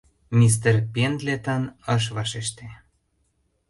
[0.37, 1.63] Мистер Пендлетон
[1.95, 2.67] ыш вашеште.